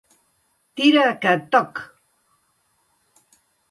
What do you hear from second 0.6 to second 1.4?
Tira que